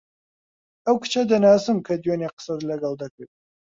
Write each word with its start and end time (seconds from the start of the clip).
ئەو 0.85 0.95
کچە 1.03 1.21
دەناسم 1.31 1.77
کە 1.85 1.93
دوێنێ 2.03 2.29
قسەت 2.35 2.59
لەگەڵ 2.69 2.93
دەکرد. 3.01 3.31